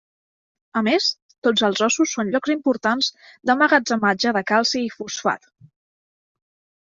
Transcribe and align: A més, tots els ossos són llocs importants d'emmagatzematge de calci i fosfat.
A 0.79 0.81
més, 0.85 1.09
tots 1.47 1.65
els 1.67 1.81
ossos 1.87 2.13
són 2.17 2.31
llocs 2.35 2.53
importants 2.53 3.09
d'emmagatzematge 3.49 4.31
de 4.39 4.43
calci 4.53 4.81
i 4.87 4.89
fosfat. 4.95 5.47